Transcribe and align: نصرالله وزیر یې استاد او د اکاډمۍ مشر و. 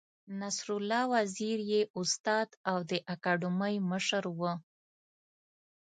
نصرالله 0.41 1.01
وزیر 1.13 1.59
یې 1.71 1.81
استاد 1.99 2.49
او 2.71 2.77
د 2.89 2.91
اکاډمۍ 3.13 3.75
مشر 3.91 4.23
و. 4.39 4.41